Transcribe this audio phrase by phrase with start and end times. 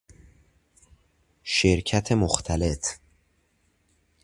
[1.43, 2.85] شرکت مختلط